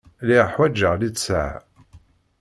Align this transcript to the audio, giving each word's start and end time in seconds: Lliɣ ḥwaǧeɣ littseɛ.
Lliɣ 0.23 0.47
ḥwaǧeɣ 0.53 0.93
littseɛ. 1.01 1.49